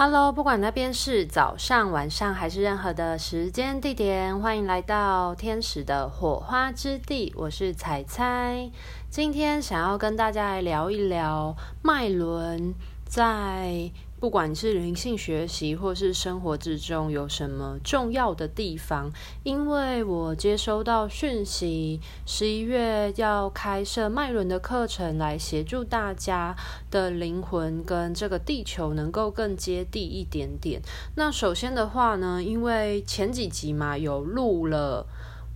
[0.00, 7.34] Hello，不管那边是早上、晚上还是任何的时间地点，欢迎来到天使的火花之地。
[7.36, 8.70] 我是彩彩，
[9.10, 12.72] 今天想要跟大家来聊一聊麦伦
[13.06, 13.90] 在。
[14.20, 19.10] 不管是灵性学习或是生活之中有什么重要的地方，
[19.44, 26.56] 因为我接收到讯息，十一月要开设脉轮的课程，来协助大家
[26.90, 30.82] 的灵魂跟这个地球能够更接地一点点。
[31.14, 35.06] 那首先的话呢，因为前几集嘛有录了。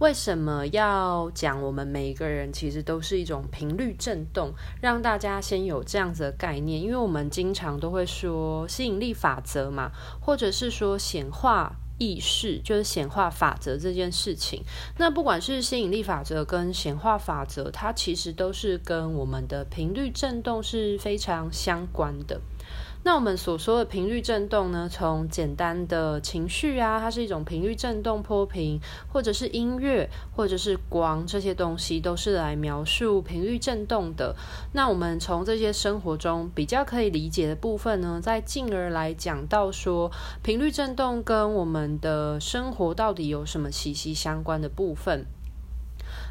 [0.03, 6.83] 为什么要讲我们每一个人其实都是一种频率振动，让大家先有这样子的概念？
[6.83, 14.65] 因为我们经常都会说吸引力法则嘛，或者是说显化意识，就是显化法则这件事情。
[14.99, 22.41] 那不管是吸引力法则跟显化法则，它其实都是跟我们的频率振动是非常相关的。
[23.05, 28.81] 那我们所说的频率振动呢，从简单的情绪啊，它是一种频率振动波频，
[29.13, 34.37] 或者是音乐，或者是光，这些东西都是来描述频率振动的。
[34.73, 40.09] 那我们从这些生活中比较可以理解的部分呢，再进而来讲到说，
[40.45, 45.27] 频率振动跟我们的生活到底有什么息息相关的部分。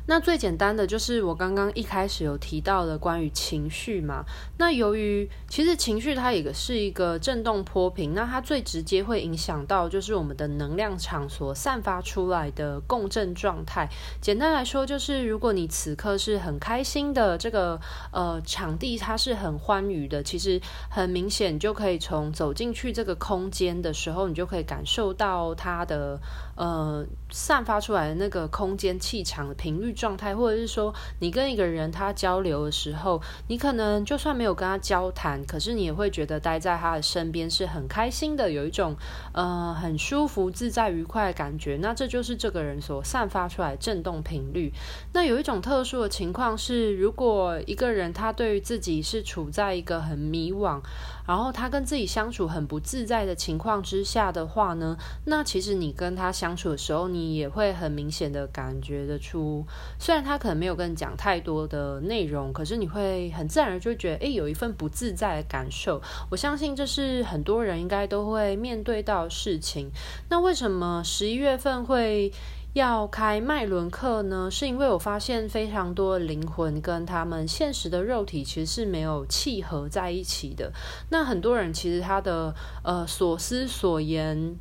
[0.08, 4.26] 那最简单的就是我刚刚一开始有提到的关于情绪嘛。
[4.58, 13.90] 那由于其实情绪它也是一个振动波频，那它最直接会影响到就是我们的能量场所散发出来的共振状态。
[14.20, 17.80] 简单来说，就是如果你此刻是很开心的，这个
[18.12, 26.20] 呃场地它是很欢愉的，其实很明显就可以从走进去这个空间的时候，你就可以感受到它的
[26.56, 29.92] 呃散发出来的那个空间气场的频率。
[30.02, 38.96] 状态，或者是说，你跟一个人他交流的时候，你可能就算没有跟他交谈，可是你也会觉得待在他的身边是很开心的，有一种
[39.34, 41.78] 呃很舒服、自在、愉快的感觉。
[41.82, 44.74] 那这就是这个人所散发出来的振动频率。
[45.14, 50.82] 那有一种特殊的情况是，如果一个人他对于自己是处在一个很迷惘，
[51.28, 59.66] 然后他跟自己相处很不自在的情况之下的话呢，那其实你跟他相处的时候，你也会很明显的感觉得出。
[60.00, 66.02] 虽然他可能没有跟你讲太多的内容，可是你会很自然就觉得，诶，有一份不自在的感受。
[66.30, 69.90] 我相信这是很多人应该都会面对到事情。
[70.30, 72.32] 那为什么十一月份会
[72.74, 74.50] 要开脉轮课呢？
[74.52, 80.72] 是因为我发现非常多的灵魂跟他们现实的肉体其实是没有契合在一起的。
[81.10, 84.56] 那很多人其实他的呃所思所言。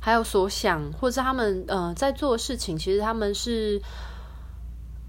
[0.00, 3.80] 还有所想，或者他们呃在做的事情，其实他们是。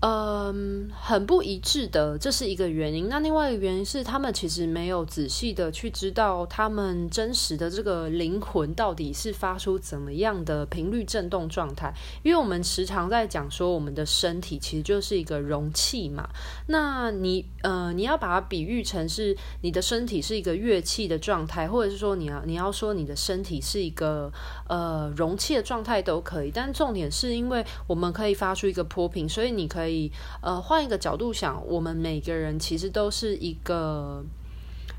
[0.07, 3.09] 嗯，很不一致的，这是一个原因。
[3.09, 11.91] 那另外一个原因是，他们其实没有仔细的去知道他们真实的这个灵魂到底是发出怎么样的频率振动状态。
[12.21, 16.29] 因为我们时常在讲说，我们的身体其实就是一个容器嘛。
[16.67, 24.31] 那你呃，你要把它比喻成是你的身体是一个乐器的状态，或者是说你要你要说你的身体是一个
[24.67, 26.51] 呃容器的状态都可以。
[26.53, 29.94] 但重点是因为我们可以发出一个波频，所以你可以。
[30.41, 34.23] 呃，换一个角度想，我们每个人其实都是一个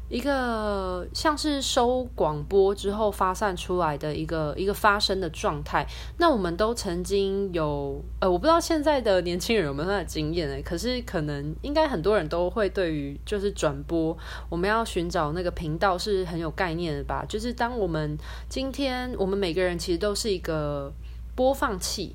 [0.09, 5.85] 一个像是收广播之后发散出来的一个一个发声的状态。
[6.19, 10.63] 那我们都曾经有，呃，我不知道现在的年轻人有没有那个经验呢？
[10.63, 14.17] 可是可能应该很多人都会对于就是转播，
[14.49, 17.25] 我们要寻找那个频道是很有概念的吧？
[17.29, 18.17] 就是当我们
[18.49, 20.93] 今天我们每个人其实都是一个
[21.35, 22.15] 播放器。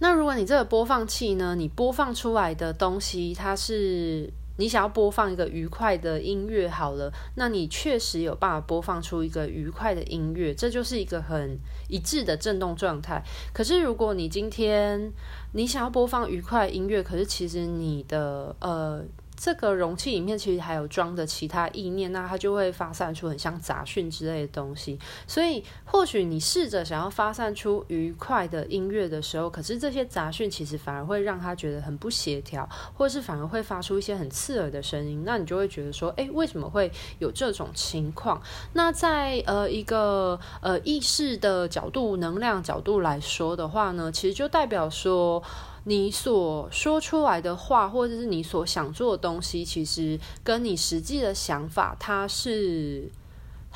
[0.00, 13.22] 那如果你这个播放器呢，你播放出来的东西，它是你想要播放一个愉快的音乐好了，那你确实有办法播放出一个愉快的音乐，这就是一个很一致的振动状态。
[13.52, 15.12] 可是如果你今天
[15.52, 19.04] 你想要播放愉快音乐，可是其实你的呃。
[19.40, 24.98] 这个容器里面其实还有装的其他意念，那它就会发散出很像杂讯之类的东西。
[25.28, 35.22] 所以，或许你试着想要发散出愉快的音乐的时候，可是这些杂讯其实反而会让他觉得很不协调，或是反而会发出一些很刺耳的声音。
[35.24, 36.90] 那你就会觉得说，诶，为什么会
[37.20, 38.42] 有这种情况？
[38.72, 45.40] 那在呃一个呃意识的角度、能量角度来说的话呢，其实就代表说。
[45.88, 53.10] 你所说出来的话，或者是你所想做的东西，其实跟你实际的想法，它是，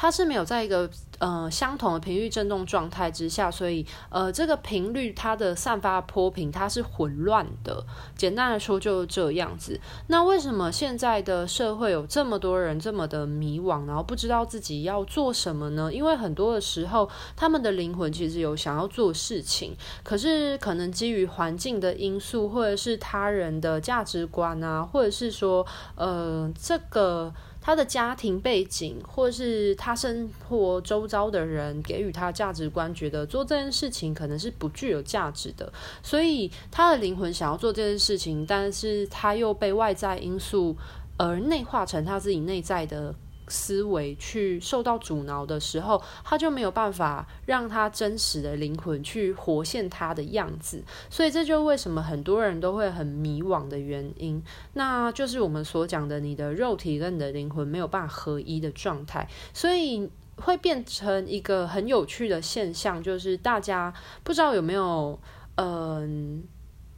[0.02, 0.90] 它是没有在一个
[1.20, 7.86] 呃相同的频率振动状态之下，所以呃这个频率它的散发波频它是混乱的。
[8.16, 9.80] 简单来说就是这样子。
[10.08, 15.88] 那为什么现在的社会有这么多人这么的迷惘，然后不知道自己要做什么呢？
[15.94, 25.64] 因为很多的时候，他们的灵魂其实有想要做事情，可是可能基于环境的因素，或者是他人的价值观啊，或者是说
[25.94, 27.32] 呃这个。
[27.62, 35.72] 他的家庭背景，或是他生活周遭的人给予他价值观，觉得做这件事情可能是不具有价值的，
[36.02, 40.76] 所以他的灵魂想要做这件事情，但是他又被外在因素
[41.16, 43.14] 而内化成他自己内在的。
[43.48, 54.42] 思维去受到阻挠的时候，他就没有办法让他真实的灵魂去活现他的样子，所以这就为什么很多人都会很迷惘的原因。
[54.74, 63.92] 那就是我们所讲的，你的肉体跟你的灵魂没有办法合一的状态，所以会变成一个很有趣的现象，就是大家
[64.22, 65.18] 不知道有没有
[65.56, 66.44] 嗯。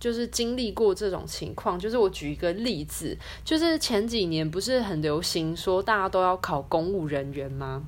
[0.04, 7.82] 就是经历过这种情况，就是我举一个例子，就是前几年不是很流行说大家都要考公务人员吗？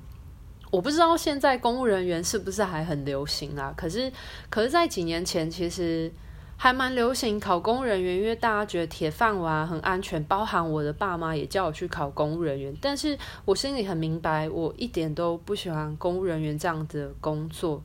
[0.71, 3.75] 我不知道现在公务人员是不是还很流行啊？
[3.77, 4.11] 可是，
[4.49, 6.11] 可是在几年前其实
[6.57, 17.83] 还蛮流行考公务人员，因为大家觉得铁饭碗很安全，包含我的爸妈也叫我去考公务人员，但是我心里很明白，我一点都不喜欢公务人员这样的工作。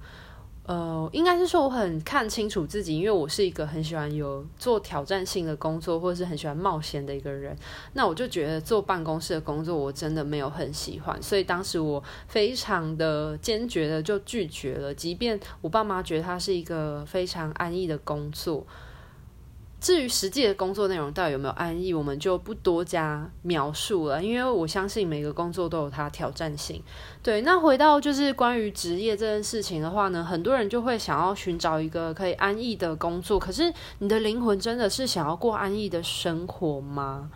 [0.63, 7.57] 呃，应该是说我很看清楚自己，因为我是一个很喜欢有做挑战性的工作，或者是很喜欢冒险的一个人。
[7.93, 18.65] 那我就觉得做办公室的工作我真的没有很喜欢，所以当时我非常的坚决的就拒绝了，即便我爸妈觉得它是一个非常安逸的工作。
[19.81, 26.81] 至于实际的工作内容到底有没有安逸，我们就不多加描述了，因为我相信每个工作都有它挑战性。
[27.23, 37.31] 对，那回到就是关于职业这件事情的话呢，很多人就会想要寻找一个可以安逸的工作，可是你的灵魂真的是想要过安逸的生活吗？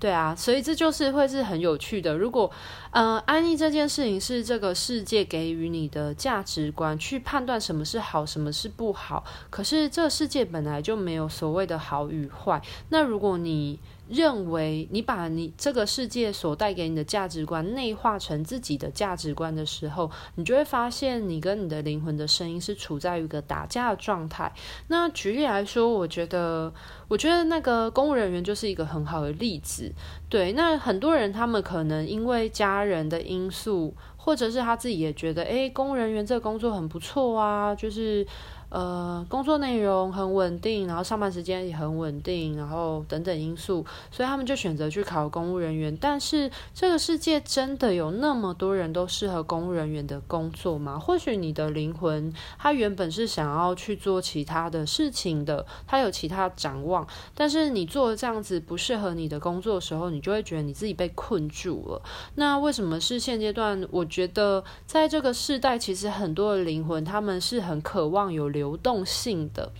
[0.00, 2.16] 对啊，所以这就是会是很有趣的。
[2.16, 2.50] 如果，
[2.92, 9.22] 嗯，安逸这件事情是这个世界给予你的价值观，去判断什么是好，什么是不好。
[9.50, 12.62] 可是这个世界本来就没有所谓的好与坏。
[12.88, 13.78] 那如果你
[14.10, 24.52] 认为你把你这个世界所带给你的价值观内化成自己的价值观的时候，你就会发现你跟你的灵魂的声音是处在一个打架的状态。
[24.88, 26.72] 那举例来说，我觉得，
[27.06, 29.92] 我觉得那个公务人员就是一个很好的例子。
[30.28, 38.26] 对，那很多人他们可能因为家人的因素，或者是他自己也觉得，诶，公务人员这个工作很不错啊，就是。
[38.70, 45.96] 呃，工作内容很稳定，然后上班时间也很稳定，然后等等因素，所以他们就选择去考公务人员。
[46.00, 50.96] 但是这个世界真的有那么多人都适合公务人员的工作吗？
[50.98, 62.00] 或许你的灵魂它原本是想要去做其他的事情的，它有其他展望，但是你做这样子不适合你的工作的时候，你就会觉得你自己被困住了。
[62.36, 63.84] 那为什么是现阶段？
[63.90, 69.72] 我觉得在这个世代，其实很多的灵魂他们是很渴望有流动性的，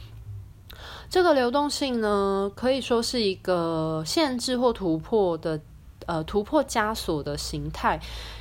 [1.10, 5.60] 这个流动性呢，可以说是一个限制或突破的，
[6.06, 8.00] 呃，突破枷锁的形态。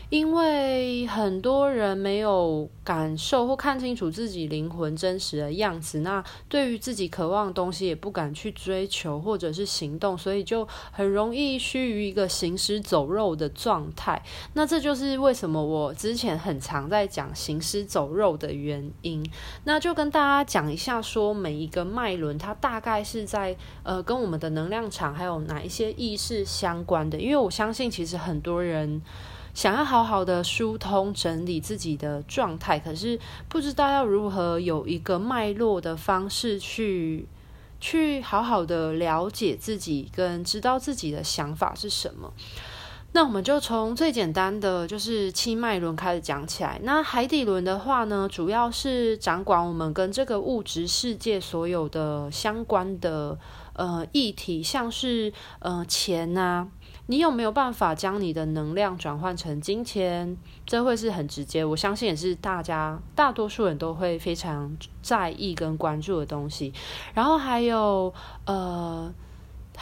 [0.09, 14.19] 因为很多人没有感受或看清楚自己灵魂真实的样子，那对于自己渴望的东西也不敢去追求或者是行动，所以就很容易趋于一个行尸走肉的状态。
[14.53, 19.23] 那这就是为什么我之前很常在讲行尸走肉的原因。
[19.65, 28.99] 那就跟大家讲一下，说每一个脉轮它大概是在呃跟我们的能量场还有哪一些意识相关的，因为我相信其实很多人。
[29.59, 37.27] 想要好好的疏通整理自己的状态，可是不知道要如何有一个脉络的方式去
[37.81, 42.31] 去好好的了解自己，跟知道自己的想法是什么。
[43.11, 46.79] 那我们就从最简单的就是七脉轮开始讲起来。
[46.83, 53.37] 那海底轮的话呢，主要是掌管我们跟这个物质世界所有的相关的
[53.73, 56.67] 呃议题，像是呃钱啊。
[57.07, 60.37] 你有没有办法将你的能量转换成金钱？
[60.63, 66.71] 这会是很直接，我相信也是大家大多数人都会非常在意跟关注的东西。
[67.15, 68.13] 然后还有
[68.45, 69.11] 呃，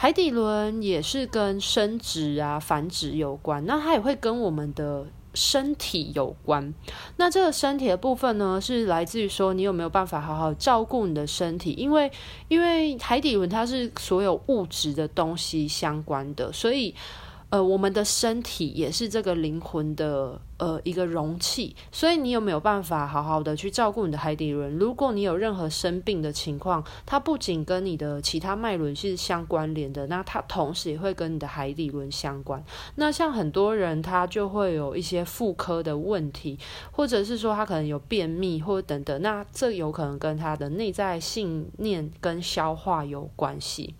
[0.00, 6.72] 海底轮也是跟生殖啊、繁殖有关，那它也会跟我们的身体有关。
[7.16, 11.72] 那这个身体的部分呢，是来自于说你有没有办法好好照顾你的身体？
[11.72, 12.08] 因为
[12.46, 16.94] 因为海底轮它是所有物质的东西相关的，所以。
[17.50, 24.78] 呃，我们的身体也是这个灵魂的呃一个容器，所以你有没有办法好好的去照顾你的海底轮？
[24.78, 32.62] 如果你有任何生病的情况，它不仅跟你的其他脉轮是相关联的，那它同时也会跟你的海底轮相关。
[32.96, 36.58] 那像很多人他就会有一些妇科的问题，
[36.92, 43.94] 或者是说他可能有便秘或等等，那这有可能跟他的内在信念跟消化有关系。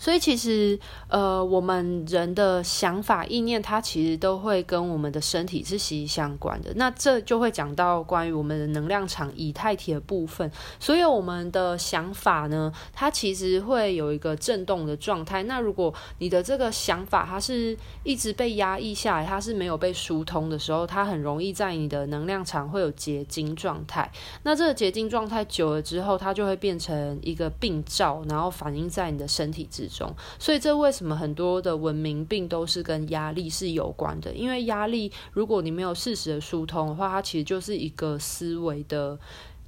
[0.00, 0.76] 所以其实，
[1.08, 6.72] 呃，我们人的想法、意念，它其实都会跟我们的身体是息息相关的。
[6.76, 10.50] 那这就会讲到关于我们的能量场以太体的部分。
[10.78, 15.42] 所以我们的想法呢，它其实会有一个震动的状态。
[15.42, 24.10] 那如果你的这个想法它是一直被压抑下来，它是没有被疏通的时候，它很容易在你的能量场会有结晶状态。
[24.44, 30.14] 那这个结晶状态久了之后，它就会变成一个病灶，然后反映在你的身体之中。
[30.38, 34.32] 所以这为什么很多的文明病都是跟压力是有关的？
[34.32, 39.18] 因为压力，如果你没有适时的疏通的话，它其实就是一个思维的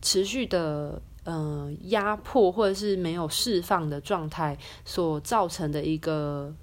[0.00, 6.54] 持续的呃压迫，或者是没有释放的状态所造成的一个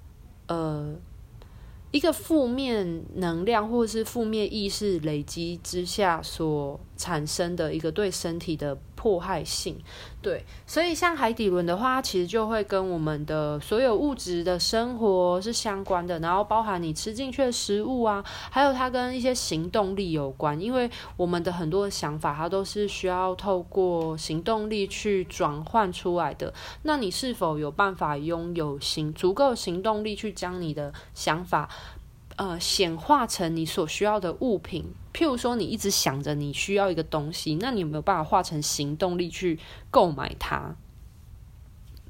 [0.46, 0.94] 呃
[1.90, 8.76] 一个负面能量，或者是负面意识累积之下所产生的一个对身体的。
[9.00, 9.78] 迫害性，
[10.20, 26.52] 对，所以像海底轮的话，其实就会跟我们的所有物质的生活是相关的，然后包含你吃进去的食物啊，还有它跟一些行动力有关，因为我们的很多的想法，它都是需要透过行动力去转换出来的。
[26.82, 31.70] 那你是否有办法拥有行足够行动力去将你的想法，
[32.40, 39.58] 呃，显化成你所需要的物品，譬如说，你一直想着你需要一个东西，那你有没有办法化成行动力去
[39.90, 40.74] 购买它？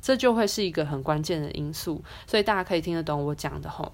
[0.00, 3.92] 这就会是一个很关键的因素，所以大家可以听得懂我讲的吼。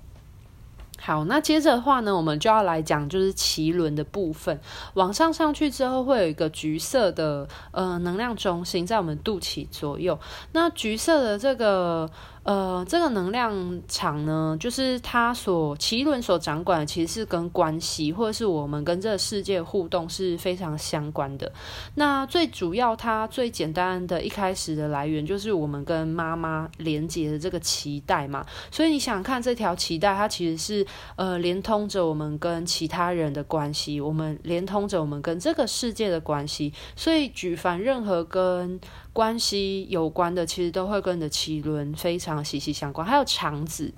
[0.99, 4.61] 好，那接着的话呢，我们就要来讲就是脐轮的部分。
[4.93, 10.19] 往上上去之后，会有一个橘色的呃能量中心在我们肚脐左右。
[10.53, 12.11] 那橘色的这个。
[12.47, 21.53] 呃，这个能量场呢，就是它所奇轮所掌管的，其实是跟关系或者是我们跟这个世界互动是非常相关的。
[21.97, 28.47] 那最主要，它最简单的一开始的来源就是我们跟妈妈连接的这个脐带嘛。
[28.71, 30.87] 所以你想看这条脐带，它其实是
[31.17, 36.73] 呃连通着我们跟其他人的关系，我们连通着我们跟这个世界的关系。
[36.95, 38.79] 所以举凡任何跟
[39.17, 43.91] 关系有关的，其实都会跟你的脐轮非常息息相关，还有肠子。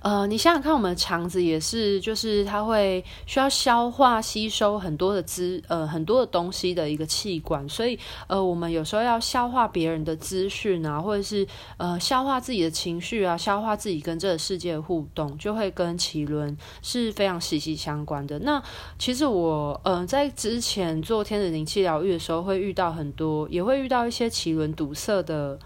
[0.00, 18.38] 呃，你想想看，我们的肠子也是，就是它会需要消化吸收很多的资呃很多的东西的一个器官，所以呃，我们有时候要消化别人的资讯啊，或者是呃消化自己的情绪啊，消化自己跟这个世界的互动，就会跟脐轮是非常息息相关的。
[18.38, 18.62] 那
[18.98, 25.58] 其实我呃在之前做天使灵气疗愈的时候，会遇到很多，也会遇到一些脐轮堵塞的。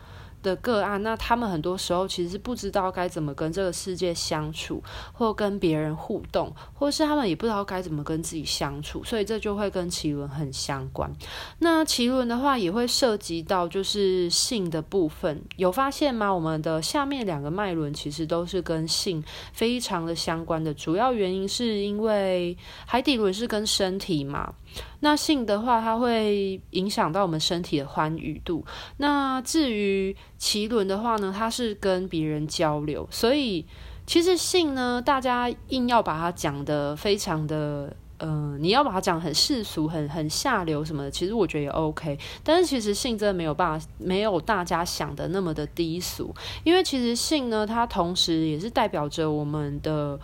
[0.42, 4.82] 的个案，那他们很多时候其实不知道该怎么跟这个世界相处，
[5.12, 11.10] 或跟别人互动，或是他们也不知道该怎么跟自己相处，所以这就会跟奇轮很相关。
[11.58, 16.32] 那奇轮的话，也会涉及到就是性的部分，有发现吗？
[16.32, 19.22] 我们的下面两个脉轮其实都是跟性
[19.52, 22.56] 非常的相关的，主要原因是因为
[22.86, 24.52] 海底轮是跟身体嘛。
[25.00, 28.64] 那性的话，它会影响到我们身体的欢愉度。
[28.98, 33.06] 那至于脐轮的话呢，它是跟别人交流。
[33.10, 33.66] 所以
[34.06, 42.18] 其实性呢，大家硬要把它讲得非常的，呃，你要把它讲很世俗、很很下流什么的，其实我觉得也 OK。
[42.44, 46.34] 但是其实性真的没有办法，没有大家想的那么的低俗。
[46.64, 50.18] 因为其实性呢，它同时也是代表着我们的。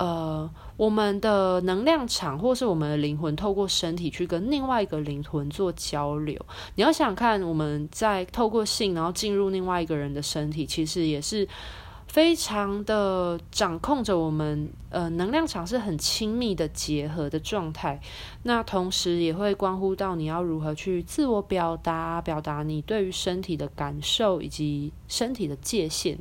[0.00, 6.34] 呃，我们的能量场，或是我们的灵魂，透过身体去跟另外一个灵魂做交流。
[6.74, 11.46] 你要想看，我们在透过性，然后进入另外一个人的身体，其实也是
[12.06, 14.70] 非常的掌控着我们。
[14.88, 18.00] 呃，能量场是很亲密的结合的状态。
[18.44, 26.18] 那同时也会关乎到你要如何去自我表达，表达你对于身体的感受以及身体的界限。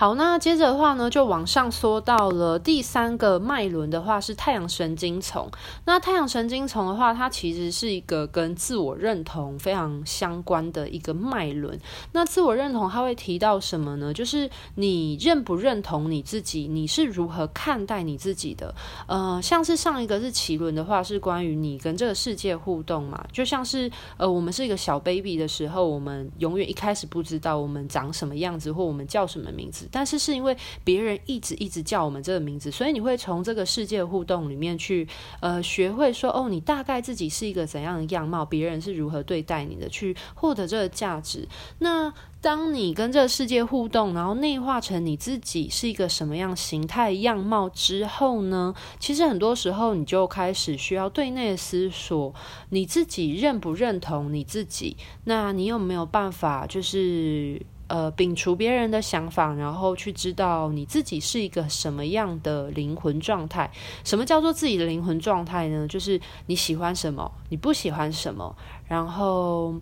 [0.00, 5.50] 好，那接着的话呢，就往上说到了第三个脉轮的话是太阳神经丛。
[5.86, 11.76] 那太阳神经丛的话，它其实是一个跟自我认同非常相关的一个脉轮。
[12.12, 14.14] 那自我认同它会提到什么呢？
[14.14, 18.72] 就是你认不认同你自己，你是如何看待你自己的？
[19.08, 23.26] 呃，像是上一个是脐轮的话，是关于你跟这个世界互动嘛。
[23.32, 29.87] 就像是呃，我们是一个小 baby 的时候，我们永远一开始不知道我们长什么样子，或我们叫什么名字。
[29.90, 35.06] 但是是因为别人一直一直叫我们这个名字，所以你会从这个世界互动里面去
[35.40, 41.46] 呃学会说哦，你大概自己是一个怎样的样貌，别人是如何对待你的，去获得这个价值。
[41.78, 52.32] 那当你跟这个世界互动，然后内化成你自己是一个什么样形态样貌之后呢，其实很多时候你就开始需要对内思索，
[52.70, 54.96] 你自己认不认同你自己？
[55.24, 63.70] 那你有没有办法，就是呃摒除别人的想法，然后去知道你自己是一个什么样的灵魂状态？
[64.04, 65.88] 什么叫做自己的灵魂状态呢？
[65.88, 68.54] 就是你喜欢什么，你不喜欢什么，
[68.86, 69.74] 然后。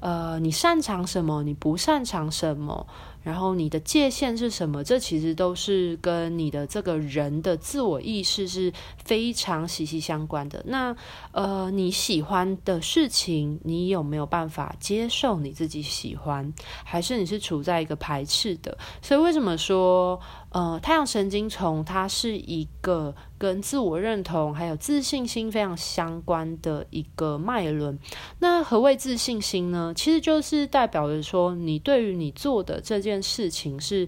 [0.00, 1.44] 呃，你擅长什么？
[1.44, 2.84] 你不擅长什么？
[3.22, 4.82] 然后你的界限是什么？
[4.82, 8.72] 这其实都是跟你的这个人的自我意识是
[9.04, 10.62] 非常息息相关的。
[10.66, 10.94] 那
[11.32, 16.52] 呃，你喜欢的事情，你有没有办法接受你自己喜欢？
[16.84, 18.76] 还是你是处在一个排斥的？
[19.00, 20.20] 所以为什么说？
[20.52, 27.98] 呃，太阳神经丛它是一个跟自我认同还有自信心非常相关的一个脉轮。
[28.38, 29.94] 那何谓自信心呢？
[29.96, 34.06] 其实就是代表着说，你对于你做的这件事情是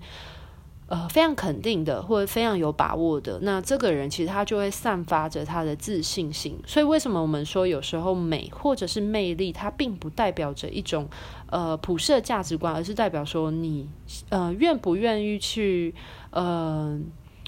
[0.86, 3.38] 呃非常肯定的，或者非常有把握的。
[3.42, 6.58] 那这个人其实他就会散发着他的自信心。
[6.66, 11.08] 所以为什么我们说有时候美或者是魅力，它并不代表着一种
[11.50, 13.88] 呃普世的价值观，而是代表说你
[14.28, 15.94] 呃愿不愿意去。
[16.30, 16.98] 呃，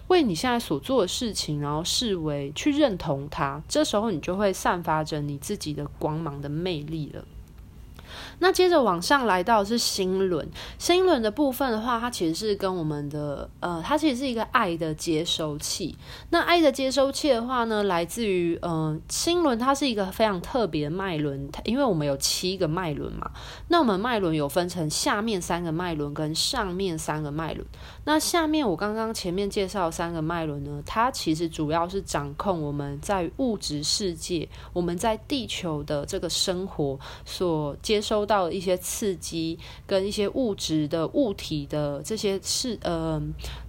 [0.06, 7.24] 为你现在所做的事情，然后视为去认同它，这时候你就会散发着你自己的光芒的魅力了。
[8.38, 15.96] 那接着往上来到是心轮，心轮的部分的话，它其实是跟我们的呃，它其实是一个爱的接收器。
[16.30, 23.30] 那爱的接收器的话呢，来自于呃心轮，它是一个非常特别的脉轮，因为我们有七个脉轮嘛。
[23.68, 27.66] 那我们脉轮有分成下面三个脉轮跟上面三个脉轮。
[28.04, 43.20] 那下面我刚刚前面介绍三个脉轮呢，它其实主要是掌控我们在物质世界，我们在地球的这个生活所接收到一些刺激跟一些物质的物体的这些事，呃，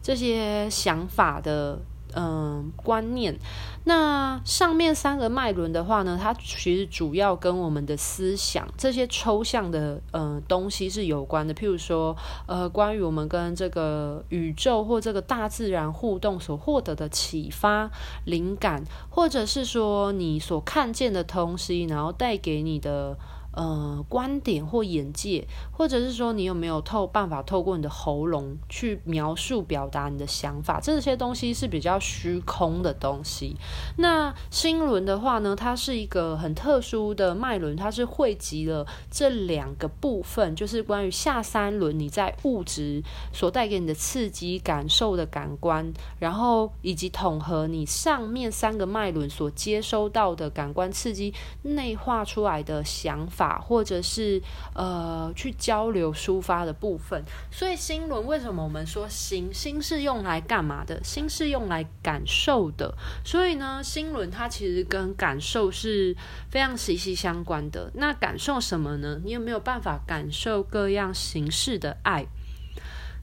[0.01, 1.79] 这些想法的。
[2.20, 3.38] 嗯，观念。
[3.84, 11.54] 那上面三个脉轮的话呢，它其实主要跟我们的思想这些抽象的呃东西是有关的。
[11.54, 12.15] 譬如说，
[12.47, 17.91] 呃，关于我们跟这个宇宙或这个大自然互动所获得的启发、
[18.23, 23.15] 灵感，或者是说你所看见的东西，然后带给你的。
[23.58, 33.56] 呃，观点或眼界，或者是说你有没有透办法透过你的喉咙去描述表达你的想法，这些东西是比较虚空的东西。
[33.98, 43.02] 那心轮的话呢，它是一个很特殊的脉轮，它是汇集了这两个部分，就是关于下三轮你在物质
[43.34, 54.41] 所带给你的刺激感受的感官，然后以及统合你上面三个脉轮所接收到的感官刺激内化出来的想法或者是
[54.73, 59.53] 呃去交流抒发的部分，所以心轮为什么我们说心？
[59.53, 61.03] 心是用来干嘛的？
[61.03, 62.93] 心是用来感受的。
[63.23, 66.15] 所以呢，心轮它其实跟感受是
[66.49, 67.91] 非常息息相关的。
[67.93, 69.19] 那感受什么呢？
[69.23, 72.25] 你有没有办法感受各样形式的爱？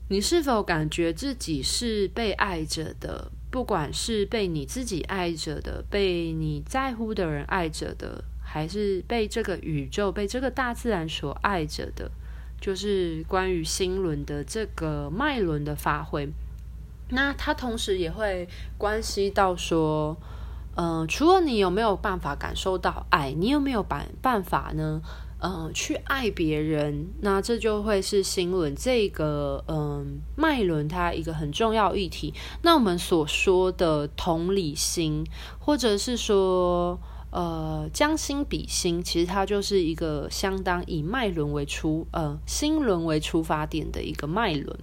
[0.09, 3.31] 你是否感觉自己是被爱着的？
[3.51, 8.25] 不管是被你自己爱着的，被你在乎的人爱着的。
[8.55, 12.09] 还是被这个宇宙、被这个大自然所爱着的，
[12.61, 16.29] 就是关于心轮的这个脉轮的发挥。
[17.09, 20.17] 那它同时也会关系到说，
[20.77, 25.03] 嗯、除了你有没有办法感受到爱，你有没有办办法呢？
[25.41, 32.33] 嗯、去爱别人，那这就会是心轮这个嗯脉轮它一个很重要议题。
[32.63, 35.27] 那我们所说的同理心，
[35.59, 37.01] 或者是说。
[37.35, 44.79] 呃，将心比心，其实它就是一个相当以脉轮为出，呃，心轮为出发点的一个脉轮。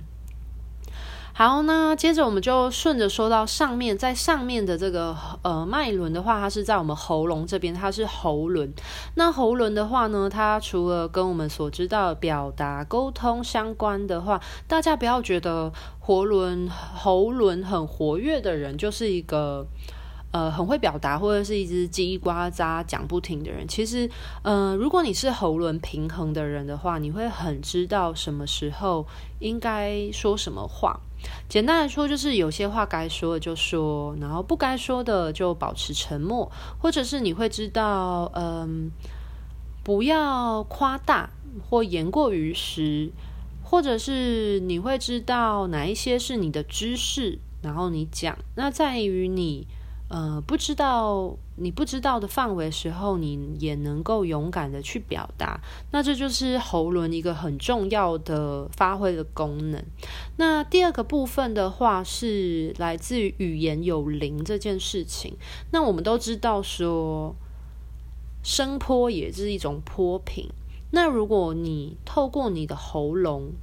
[1.34, 8.74] 好，那接着我们就顺着说到上面，在上面的这个呃脉轮的话，它是在我们喉咙这边，它是喉轮。
[9.16, 19.66] 那喉轮的话呢，它除了跟我们所知道的表达沟通相关的话，大家不要觉得喉轮喉轮很活跃的人就是一个。
[20.32, 23.68] 呃，很会表达，或者是一直叽叽呱喳讲不停的人。
[23.68, 24.10] 其实，
[24.44, 29.06] 呃，如果你是喉轮平衡的人的话，你会很知道什么时候
[29.40, 30.98] 应该说什么话。
[31.50, 38.90] 简单来说，就是有些话该说就说，然后不该说的就保持沉默，或者是你会知道，嗯、
[39.84, 41.30] 不要夸大
[41.70, 43.12] 或言过于实。
[43.64, 48.38] 或者是你会知道哪一些是你的知识，然后你讲。
[48.56, 49.68] 那在于你。
[50.12, 55.62] 呃，不知道你不知道的范围时候，你也能够勇敢的去表达。
[55.92, 59.82] 那这就是喉轮一个很重要的发挥的功能。
[60.36, 65.38] 那第二个部分的话，是来自于语言有灵这件事情。
[65.72, 67.34] 那我们都知道说，
[68.44, 70.50] 声波也是一种波频。
[70.92, 73.54] 那如果你透过你的喉咙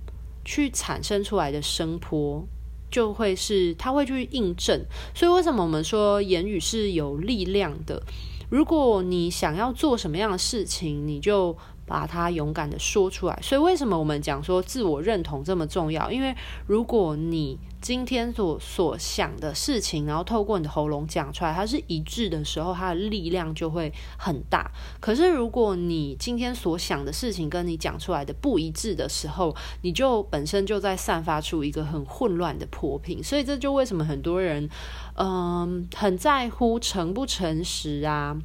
[0.47, 2.47] 去产生出来的声波，
[2.91, 8.03] 就会是他会去印证，所以为什么我们说言语是有力量的？
[8.51, 11.57] 如果你想要做什么样的事情，你就
[11.89, 13.39] 把它勇敢的说出来。
[13.43, 16.11] 所以为什么我们讲说自我认同这么重要？
[16.13, 16.35] 因为
[16.67, 24.71] 如果你今天所所想的事情，然后透过你的喉咙讲出来，它是一致的时候，它的力量就会很大。
[25.01, 33.23] 可是如果你今天所想的事情跟你讲出来的不一致的时候，你就本身就在散发出一个很混乱的波频。
[33.23, 34.69] 所以这就为什么很多人，
[35.15, 38.37] 嗯，很在乎诚不诚实啊，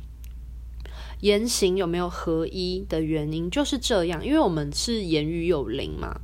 [1.23, 6.19] 言行有没有合一的原因就是这样，因为我们是言语有灵嘛。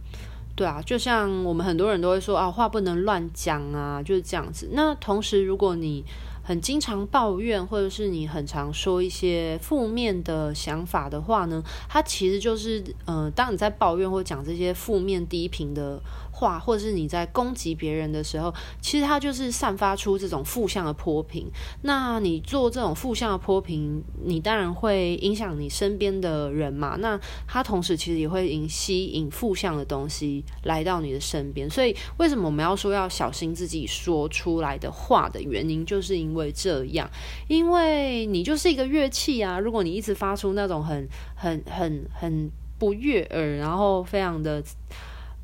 [0.57, 4.69] 对啊，就像我们很多人都会说啊，话不能乱讲啊，就是这样子。
[4.73, 6.03] 那同时，如果你
[6.43, 16.01] 很经常抱怨，或者是你很常说一些负面的想法的话呢，它其实就是，呃，当你在抱怨或讲这些负面低频的。
[16.39, 21.45] 话，或者是你在攻击别人的时候，其实它就是散发出这种负向的波频。
[21.81, 26.95] 那你做这种负向的波频，你当然会影响你身边的人嘛。
[26.99, 31.69] 那它同时其实也会引吸引负向的东西来到你的身边。
[31.69, 37.09] 所以为什么我们要说要小心自己说出来的话的原因，就是因为这样，
[37.49, 39.59] 因为你就是一个乐器啊。
[39.59, 44.63] 如果你一直发出那种很很很很不悦耳，然后非常的。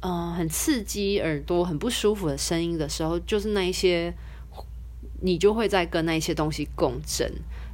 [0.06, 4.14] 嗯，很刺激耳朵、很不舒服的声音的时候，就是那一些，
[5.22, 7.32] 你就会在跟那一些东西共振。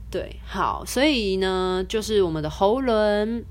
[0.09, 3.43] 对，好，所以呢，就是我们的喉轮。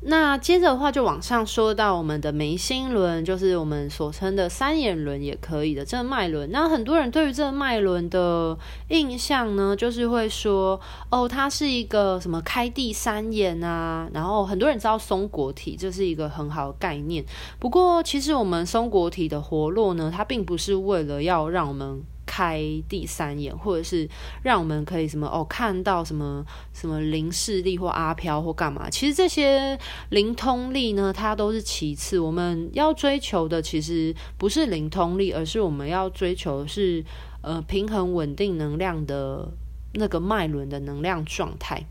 [0.00, 6.48] 那接着的话，就往上说到我们的眉心轮，就是我们所称的三眼轮，也可以的这个脉轮。
[6.52, 8.56] 那很多人对于这个脉轮的
[8.88, 10.80] 印象呢，就是会说，
[11.10, 14.08] 哦，它是一个什么开第三眼啊。
[14.14, 17.24] 然后很多人知道松果体，这是一个很好的概念。
[17.58, 22.02] 不过，其实我们松果体的活络呢，它并不是为了要让我们。
[22.28, 24.06] 开第三眼，或者是
[24.42, 28.90] 让我们可以什么哦，看到什么什么灵视力或阿飘或干嘛？
[28.90, 29.78] 其实这些
[30.10, 32.18] 灵通力呢，它都是其次。
[32.18, 37.02] 我们要追求的其实不是灵通力，而是我们要追求的是
[37.40, 39.48] 呃平衡稳定能量的
[39.94, 41.82] 那个脉轮的能量状态。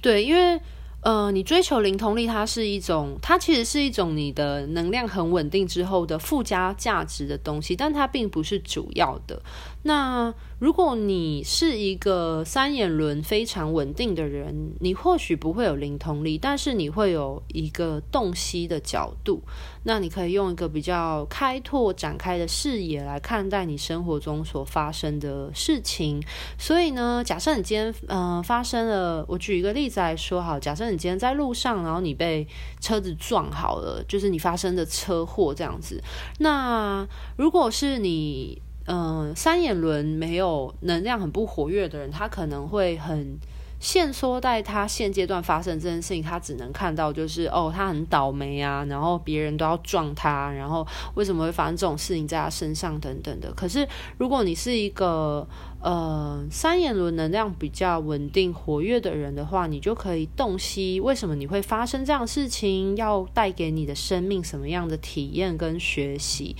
[0.00, 0.60] 对，因为。
[1.02, 9.42] 呃，你追求灵通力，它是一种，它其实是一种你的能量很稳定之后的附加价值的东西，但它并不是主要的。
[9.84, 19.42] 那如果你是一个三眼轮非常稳定的人，你或许不会有灵通力，但是你会有一个洞悉的角度。
[19.82, 26.22] 那你可以用一个比较开拓展开的视野来看待你生活中所发生的事情。
[26.56, 32.46] 所以呢，假设你今天嗯、呃、发生了，我举一个例子来说好，假设你今天在路上，然后你被
[32.80, 36.00] 车子撞好了，就是你发生的车祸这样子。
[36.38, 37.04] 那
[37.36, 38.62] 如果是你。
[38.94, 43.38] 嗯、三眼轮没有能量很不活跃的人，他可能会很
[43.80, 53.50] 限缩在他现阶段发生这件事情，他只能看到就是哦，他很倒霉啊，然后别人都要撞他，然后为什么会发生这种事情在他身上等等的。
[53.54, 55.48] 可是如果你是一个
[55.80, 66.54] 呃三眼轮能量比较稳定活跃的人的话，你就可以洞悉为什么你会发生这样的事情，要带给你的生命什么样的体验跟学习。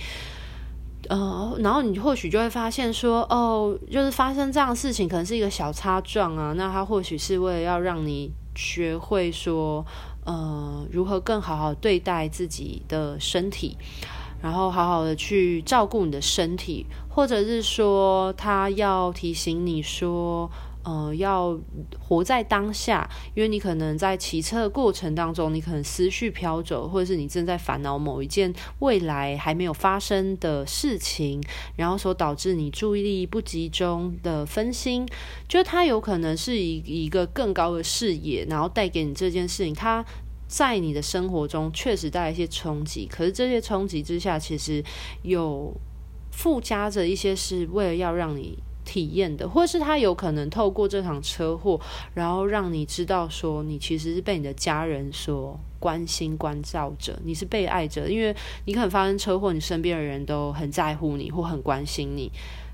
[1.09, 6.53] 呃，然后你或许就会发现说，哦，就是发生这样的事情，可能是一个小擦撞啊。
[6.55, 9.85] 那他或许是为了要让你学会说，
[10.25, 13.77] 呃，如何更好好对待自己的身体，
[14.41, 20.49] 然后好好的去照顾你的身体，或者是说，他要提醒你说。
[20.83, 21.57] 呃，要
[21.97, 31.41] 活在当下，因为你可能在骑车的过程当中，你可能思绪飘走，或者是你正在烦恼某一件未来还没有发生的事情，
[31.77, 35.07] 然后所导致你注意力不集中的分心，
[35.47, 40.03] 就它有可能是一一个更高的视野，然后带给你这件事情，它
[40.47, 44.83] 在你的生活中确实带来一些冲击，可是这些冲击之下，其实
[45.21, 45.73] 有
[46.29, 48.61] 附加着一些是为了要让你。
[48.85, 51.79] 体验的，或是他有可能透过这场车祸，
[52.13, 62.31] 然后让你知道说，你其实是被你的家人所关心、关照着，你是被爱着，因为你可能发生车祸，你身边的人都很在乎你或很关心你，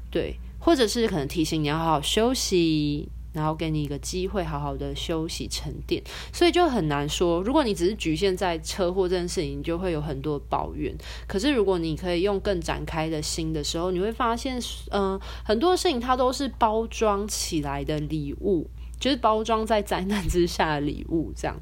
[0.10, 3.10] 对，或者是可能提醒你要好好休息。
[3.32, 7.42] 然后给你一个机会，好好的休息沉淀，所以就很难说。
[7.44, 10.96] 如果你只是局限在车祸这件事情，你就会有很多抱怨。
[11.28, 14.60] 可是如果你可以用更展开的心的时候，你会发现，
[14.92, 18.68] 嗯、很多事情它都是包装起来的礼物，
[19.00, 21.56] 就是包装在灾难之下的礼物，这样。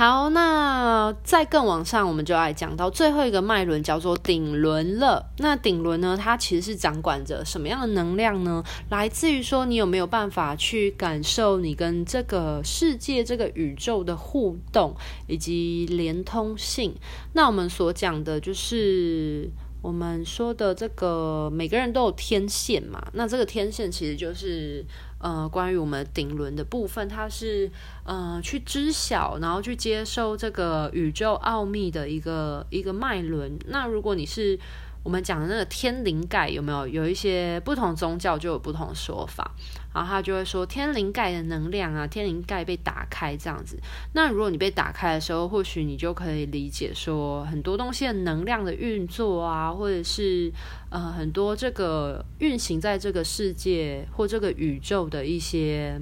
[0.00, 5.30] 好，那再更往上，我们就来讲到最后一个脉轮，叫做顶轮了。
[5.36, 8.64] 那顶轮呢，它其实是掌管着什么样的能量呢？
[8.88, 16.94] 来自于说，你有没有办法去感受你跟这个世界、这个宇宙的互动以及连通性？
[17.34, 19.50] 那我们所讲的就是。
[19.82, 24.84] 我们说的这个每个人都有天线嘛，那这个天线其实就是
[25.20, 27.70] 呃关于我们顶轮的部分，它是
[28.04, 33.56] 呃去知晓，然后去接受这个宇宙奥秘的一个一个脉轮。
[33.68, 34.58] 那如果你是
[35.02, 39.54] 我们讲的那个天灵盖，有没有有一些不同宗教就有不同说法？
[39.92, 43.78] 然后他就会说天灵盖的能量啊，天灵盖被打开这样子。
[44.12, 50.52] 那如果你被打开的时候，或许你就可以理解说很多东西的能量的运作啊，或者是
[50.90, 56.00] 呃很多这个运行在这个世界或这个宇宙的一些。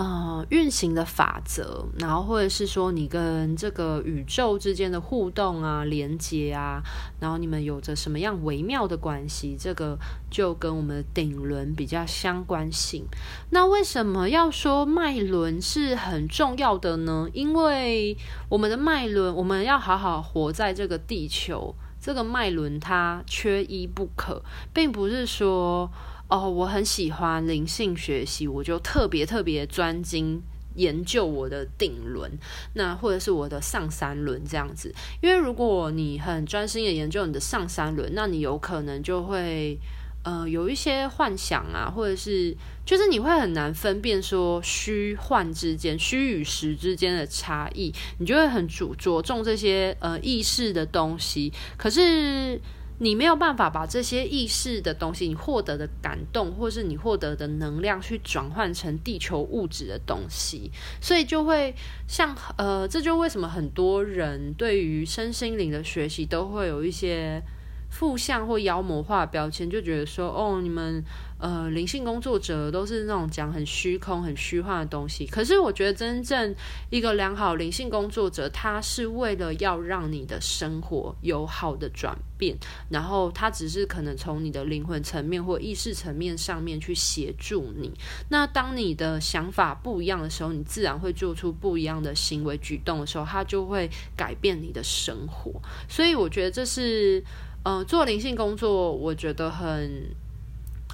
[0.00, 6.80] 呃，运行的法则，然后或者是说你跟这个宇宙之间的互动啊、连接啊，
[7.20, 9.98] 然后你们有着什么样微妙的关系，这个
[10.30, 13.04] 就跟我们的顶轮比较相关性。
[13.50, 17.28] 那为什么要说脉轮是很重要的呢？
[17.34, 18.16] 因为
[18.48, 25.90] 我们的脉轮，我们要好好活在这个地球，这个脉轮它缺一不可，并不是说。
[26.30, 30.40] 哦，我很喜欢灵性学习，我就特别特别专精
[30.76, 32.30] 研究我的顶轮，
[32.74, 34.94] 那或者是我的上三轮这样子。
[35.20, 39.76] 因为如果你很专心的研究你的上三轮，那你有可能就会
[40.22, 52.60] 呃有一些幻想啊，或者是就是你会很难分辨说虚幻之间、虚与实之间的差异，你就会很着着重这些呃意识的东西，可是。
[53.02, 61.74] 你没有办法把这些意识的东西，你获得的感动，或是你获得的能量，去转换成地球物质的东西，所以就会
[62.06, 67.42] 像呃，这就为什么很多人对于身心灵的学习都会有一些。
[67.90, 71.04] 负向或妖魔化标签，就觉得说，哦，你们
[71.38, 75.26] 呃灵性工作者都是那种讲很虚空、很虚幻的东西。
[75.26, 76.54] 可是我觉得，真正
[76.88, 82.56] 一个良好灵性工作者，他是为了要让你的生活有好的转变，
[82.88, 87.92] 然后他只是可能从你的灵魂层面或意识层面上面去协助你。
[88.28, 95.60] 那当你的想法不一样的时候，你自然会做出不一样的行为举动的时候，他就会改变你的生活。
[95.88, 97.22] 所以我觉得这是。
[97.62, 100.06] 呃，做灵性工作，我觉得很，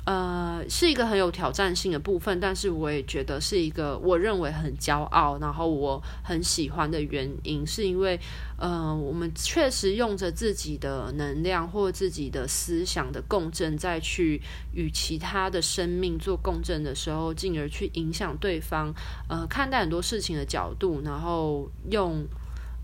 [0.05, 8.18] 呃，是一个很有挑战性的部分，但是我也觉得是一个我认为很骄傲，然后我很喜欢的原因，是因为，
[8.59, 18.92] 呃，我们确实用着自己的能量或自己的思想的共振，再去与其他的生命做共振的时候，进而去影响对方，
[19.29, 22.26] 呃，看待很多事情的角度，然后用，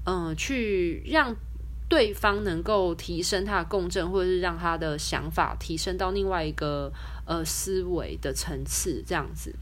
[0.05, 1.35] 嗯、呃，去让。
[1.93, 6.91] 对方能够提升他的共振，或者是让他的想法提升到另外一个
[7.27, 9.55] 呃思维的层次，这样子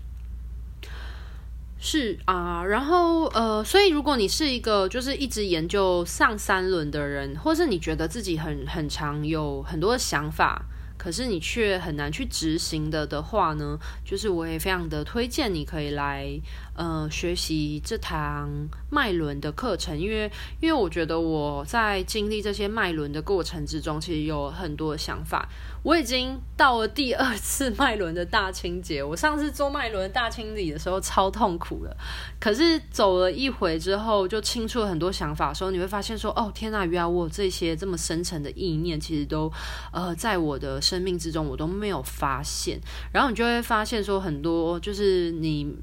[1.81, 2.62] 是啊。
[2.64, 10.62] 然后呃，所以如果你是一个就是一直研究上三轮的人，或是你觉得自己很很常有很多想法，
[10.97, 16.40] 可是你却很难去执行的的话呢，就是我也非常的推荐你可以来。
[16.81, 18.49] 呃，学习这堂
[18.88, 25.47] 脉轮的课程，因为因为我觉得我在经历这些脉轮的过程之中，其实有很多的想法。
[25.83, 31.95] 我已经到了第二次脉轮的大清洁，我上次做脉轮大清理的时候超痛苦的，
[32.38, 39.53] 可是走了一回之后，就清楚了很多想法的时候，你会发现说，哦，天呐，原来我这些这么深层的意念，其实都
[39.93, 42.81] 呃在我的生命之中，我都没有发现。
[43.12, 45.77] 然后你就会发现说，很多就是你。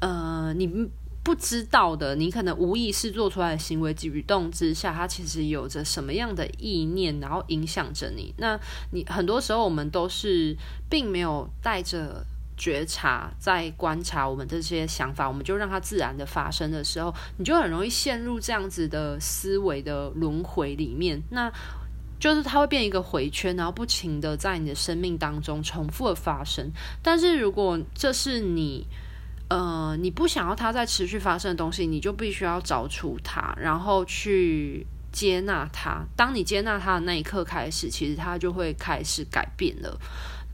[0.00, 0.88] 呃，你
[1.22, 8.32] 不知道的，你可能无意识做出来的行为及举动之下，它其实有着什么样的意念，然后影响着你。
[8.38, 8.58] 那
[8.92, 10.56] 你很多时候我们都是
[10.88, 12.24] 并没有带着
[12.56, 21.20] 觉察在观察我们这些想法，我们就让它自然的发生的时候，你就很容易陷入这样子的思维的轮回里面。
[21.30, 21.52] 那
[22.20, 26.70] 就是它会变一个回圈，然后不停的在你的生命当中重复的发生。
[27.02, 28.86] 但是如果这是你，
[29.48, 36.04] 呃，你不想要它再持续发生的东西，你就必须要找出它，然后去接纳它。
[36.16, 39.98] 当你接纳它的那一刻开始，其实它就会开始改变了。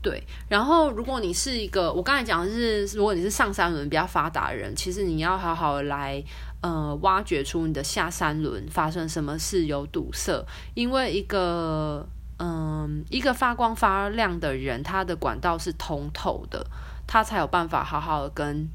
[0.01, 6.21] 对，然后如果你是一个，我刚才讲的是，如果你是上三轮比较发达的人，其实你要好好来，
[6.61, 12.05] 呃，挖掘出你的下三轮发生什么事有堵塞，因为一个，
[12.37, 16.67] 嗯、一个发光发亮的人，他的管道是通透的，
[17.07, 18.67] 他才有办法好好的跟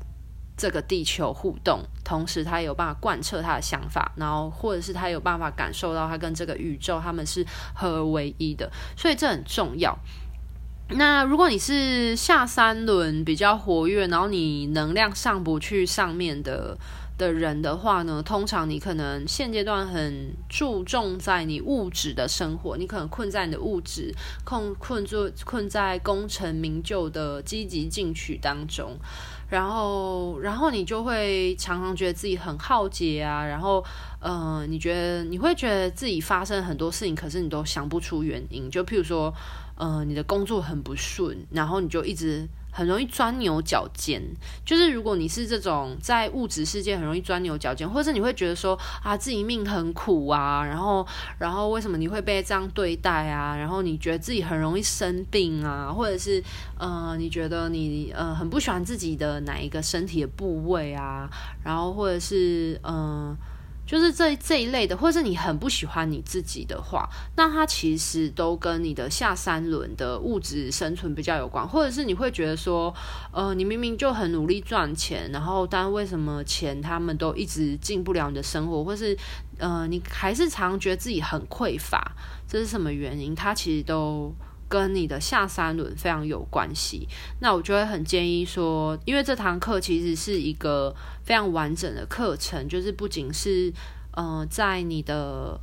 [0.58, 9.96] 这个地球互动，同时他有办法贯彻他的想法，然后或者是他有办法感受到他跟这个宇宙他们是合而为一的，所以这很重要。
[10.90, 16.78] 那如果你是下三轮比较活跃，然后你能量上不去上面的
[17.18, 28.96] 的人的话呢，通常你可能现阶段很注重在你物质的生活，你可能困在你的物质，困困住困在功成名就的积极进取当中，
[29.48, 33.84] 然后然后你就会常常觉得自己很耗竭啊，然后
[34.20, 39.32] 呃，你觉得你会觉得自己发生很多事情，可是你都想不出原因，就譬如说。
[39.78, 44.20] 呃，你的工作很不顺，然后你就一直很容易钻牛角尖。
[44.66, 51.06] 就是如果你是这种在物质世界很容易钻牛角尖，或者你会觉得说啊自己命很苦啊，然后
[51.38, 53.56] 然后为什么你会被这样对待啊？
[53.56, 56.42] 然后你觉得自己很容易生病啊，或者是
[56.76, 61.30] 呃你觉得你呃很不喜欢自己的哪一个身体的部位啊？
[61.62, 63.36] 然后或者是嗯。
[63.88, 72.94] 就是这这一类的，或是你很不喜欢你自己的话，那它其实都跟你的下三轮的物质生存比较有关，或者是你会觉得说，
[73.32, 79.16] 呃，你明明就很努力赚钱，然后但为什么钱他们都一直进不了你的生活，或是
[79.56, 82.12] 呃，你还是常常觉得自己很匮乏，
[82.46, 83.34] 这是什么原因？
[83.34, 84.34] 它其实都。
[84.68, 87.08] 跟你的下三轮非常有关系，
[87.40, 93.72] 那我就会很建议说，因为这堂课其实是一个非常完整的课程，就是不仅是
[94.12, 95.58] 呃在你的，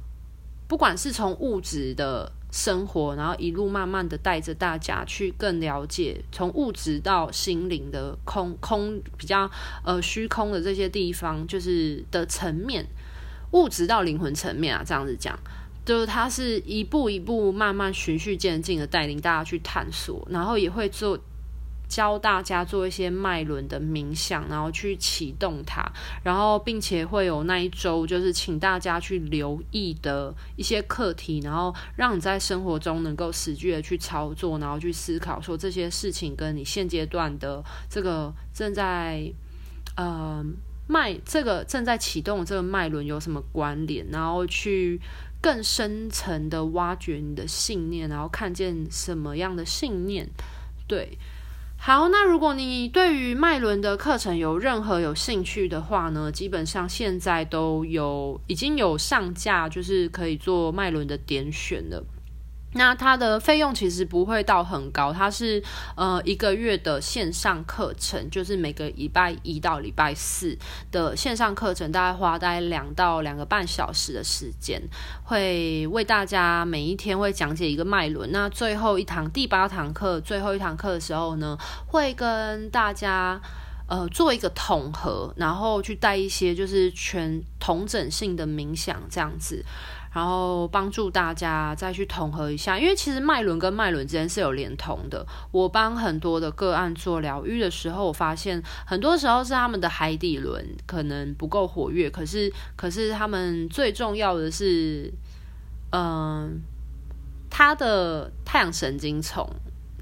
[0.67, 9.49] 不管是从物质的生活，然后一路慢慢的带着大家去更了解从物质到心灵的空空比较
[9.83, 12.87] 呃虚空的这些地方，就是的层面，
[13.51, 15.37] 物质到灵魂层面啊，这样子讲。
[15.85, 21.17] 就是他是一步一步慢慢循序渐进的带领大家去探索，然后也会做
[21.87, 25.85] 教大家做一些脉轮的冥想，然后去启动它，
[26.23, 39.31] 然后并且会有那一周就是请大家去留意的一些课题，然后让你在生活中能够实际的去操作，然后去思考说这些事情跟你现阶段的这个正在
[39.95, 40.43] 呃
[40.87, 44.99] 脉这个正在启动的这个脉轮有什么关联，然后去。
[45.45, 50.27] 更深层的挖掘你的信念，然后看见什么样的信念？
[50.87, 51.19] 对，
[51.77, 62.03] 好，那如果你对于麦伦的课程有任何有兴趣的话呢，基本上现在都有已经有上架，就是可以做麦伦的点选了。
[62.77, 65.63] 那它的费用其实不会到很高，它是
[65.95, 70.57] 呃一个月的线上课程，就是每个礼拜一到礼拜四
[70.91, 74.81] 的线上课程，大概花大概两到两个半小时的时间，
[75.23, 78.29] 会为大家每一天会讲解一个脉轮。
[78.33, 81.57] 那最后一堂第八堂课，最后一堂课的时候呢，
[81.87, 83.41] 会跟大家
[83.87, 89.63] 呃做一个统合，然后去带一些就是全同整性的冥想这样子。
[90.15, 95.27] 然后帮助大家再去统合一下，因为其实脉轮跟脉轮之间是有连通的。
[95.51, 105.11] 我帮很多的个案做疗愈的时候，我发现很多时候是他们的海底轮可能不够活跃，可是可是他们最重要的是，
[105.91, 106.61] 嗯、
[107.49, 109.45] 他的太阳神经丛。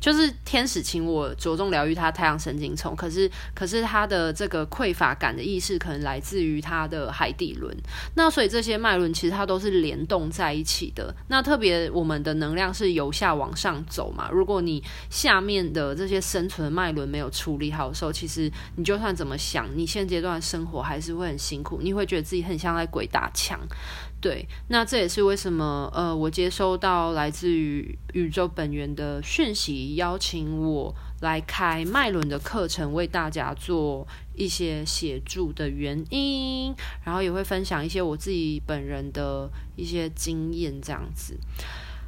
[0.03, 7.73] 就是天使请我着重疗愈他太阳神经丛，可是可是他的这个匮乏感的意识可能来自于他的海底轮，
[8.15, 11.15] 那所以这些脉轮其实它都是联动在一起的。
[11.29, 23.57] 那特别我们的能量是由下往上走嘛，如果你下面的这些生存脉轮没有处理好的时候，其实你就算怎么想，你现阶段生活还是会很辛苦，你会觉得自己很像在鬼打墙。
[24.23, 41.37] 对，那这也是为什么，呃，我接收到来自于宇宙本源的讯息，邀请我来开脉轮的课程，为大家做一些协助的原因，然后也会分享一些我自己本人的一些经验，这样子。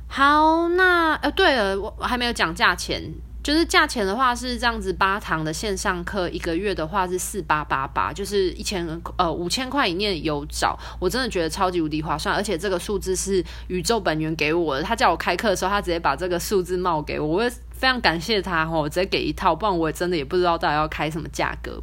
[0.07, 3.13] 好，那呃，对了，我还没有讲价钱。
[3.45, 21.79] 就是价钱的话是这样子，八堂的线上课一个月的话是四八八八，就是一千呃五千块以内有找，我真的觉得超级无敌划算，而且这个数字是宇宙本源给我的，他叫我开课的时候，他直接把这个数字冒给我，我也非常感谢他哦，直接给一套，不然我真的也不知道到底要开什么价格。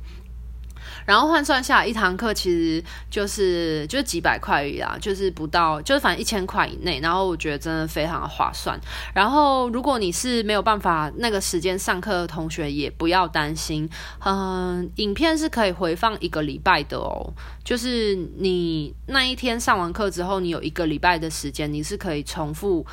[1.05, 7.01] 然后换算下来，一堂课其实就是就是几百块而已啦，就是不到，就是反正一千块以内。
[7.01, 8.79] 然后我觉得真的非常划算。
[9.15, 13.89] 然后如果你是没有办法那个时间上课的同学，也不要担心，
[14.25, 17.33] 嗯，影片是可以回放一个礼拜的哦。
[17.65, 22.85] 就是你那一天上完课之后，你有一个礼拜的时间，你是可以重复。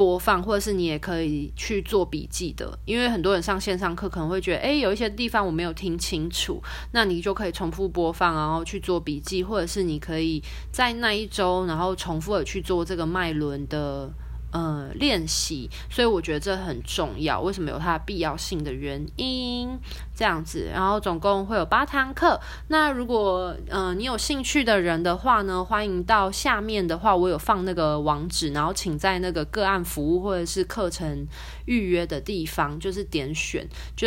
[0.00, 10.42] 播放，或者是你也可以去做笔记的，因为很多人上线上课可能会觉得，诶，有一些地方我没有听清楚，那你就可以重复播放，然后去做笔记，或者是你可以
[10.72, 14.10] 在那一周，然后重复的去做这个脉轮的。
[14.52, 17.40] 呃，练习，所以我觉得这很重要。
[17.40, 19.78] 为什么有它的必要性的原因？
[20.20, 22.38] 这样子，然后总共会有八堂课。
[22.68, 31.26] 那如果呃你有兴趣的人的话呢，欢迎到下面的话，我有放那个网址，然后请在那个个案服务或者是课程
[31.64, 33.66] 预约的地方，就是点选，
[33.96, 34.06] 就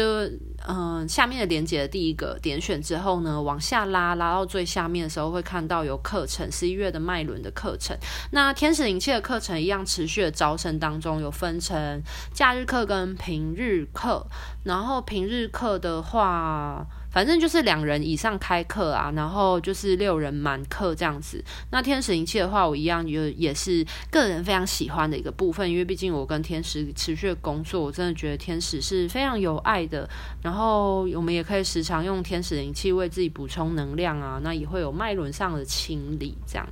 [0.67, 7.97] 嗯、下面的连接的第一个点选之后呢，往下拉，拉到最下面的时候会看到有课程，十一月的脉轮的课程。
[8.29, 10.43] 那天使灵气的课程一样持续的。
[10.43, 12.03] 招生当中有分成
[12.33, 14.27] 假日课跟平日课，
[14.63, 21.43] 然后平日课的话，反正就是两人以上开课啊，然后就是六人满课这样子。
[21.71, 30.09] 那天使灵气的话，我一样有也是个人非常喜欢的一个部分，因为毕竟我跟天使持续的工作，我真的觉得天使是非常有爱的。
[30.41, 36.67] 然后我们也可以时常用天使灵气为自己补充能量啊，那也会有脉轮上的清理这样。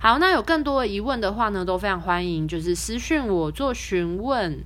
[0.00, 4.64] 好，那有更多的疑问的话呢，都非常欢迎，就是私讯我做询问。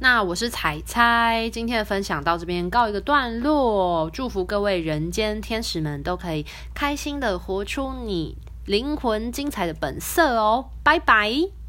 [0.00, 8.36] 那我是彩彩，今天的分享到这边告一个段落，祝福各位人间天使们都可以开心的活出你
[8.66, 11.63] 灵魂精彩的本色哦，拜拜。